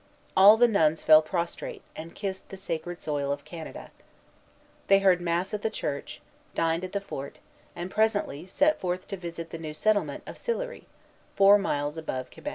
[0.35, 3.91] All the nuns fell prostrate, and kissed the sacred soil of Canada.
[4.87, 6.21] They heard mass at the church,
[6.55, 7.37] dined at the fort,
[7.75, 10.87] and presently set forth to visit the new settlement of Sillery,
[11.35, 12.49] four miles above Quebec.